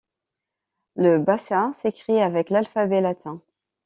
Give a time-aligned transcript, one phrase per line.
[0.95, 3.39] Le bassa s’écrit avec l’alphabet latin.